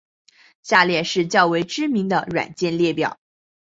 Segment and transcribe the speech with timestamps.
[0.63, 3.19] 下列是较为知名的软件列表。